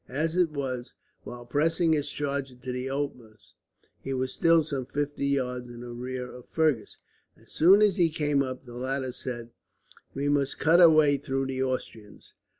As 0.09 0.35
it 0.35 0.49
was, 0.49 0.95
while 1.25 1.45
pressing 1.45 1.93
his 1.93 2.09
charger 2.11 2.55
to 2.55 2.71
the 2.71 2.89
utmost, 2.89 3.53
he 4.03 4.15
was 4.15 4.33
still 4.33 4.63
some 4.63 4.87
fifty 4.87 5.27
yards 5.27 5.69
in 5.69 5.83
rear 5.99 6.27
of 6.33 6.47
Fergus. 6.47 6.97
As 7.37 7.51
soon 7.51 7.83
as 7.83 7.97
he 7.97 8.09
came 8.09 8.41
up, 8.41 8.65
the 8.65 8.73
latter 8.73 9.11
said: 9.11 9.51
"We 10.15 10.27
must 10.27 10.57
cut 10.57 10.81
our 10.81 10.89
way 10.89 11.17
through 11.17 11.45
the 11.45 11.61
Austrians. 11.61 12.33